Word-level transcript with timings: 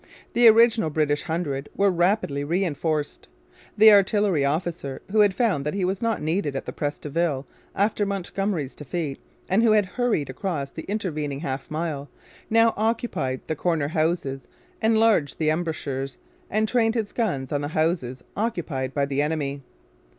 The 0.33 0.47
original 0.47 0.89
British 0.89 1.21
hundred 1.21 1.69
were 1.75 1.91
rapidly 1.91 2.43
reinforced. 2.43 3.27
The 3.77 3.91
artillery 3.91 4.43
officer 4.43 5.03
who 5.11 5.19
had 5.19 5.35
found 5.35 5.63
that 5.63 5.75
he 5.75 5.85
was 5.85 6.01
not 6.01 6.23
needed 6.23 6.55
at 6.55 6.65
the 6.65 6.73
Pres 6.73 6.97
de 6.97 7.07
Ville 7.07 7.45
after 7.75 8.03
Montgomery's 8.03 8.73
defeat, 8.73 9.19
and 9.47 9.61
who 9.61 9.73
had 9.73 9.85
hurried 9.85 10.27
across 10.31 10.71
the 10.71 10.85
intervening 10.87 11.41
half 11.41 11.69
mile, 11.69 12.09
now 12.49 12.73
occupied 12.77 13.41
the 13.45 13.55
corner 13.55 13.89
houses, 13.89 14.47
enlarged 14.81 15.37
the 15.37 15.51
embrasures, 15.51 16.17
and 16.49 16.67
trained 16.67 16.95
his 16.95 17.11
guns 17.13 17.51
on 17.51 17.61
the 17.61 17.67
houses 17.77 18.23
occupied 18.35 18.95
by 18.95 19.05
the 19.05 19.21
enemy. 19.21 19.61